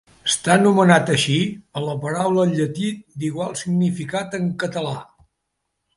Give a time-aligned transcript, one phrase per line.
[0.27, 1.35] Està nomenat així
[1.77, 2.89] per la paraula en llatí
[3.25, 4.99] d'igual significat en català.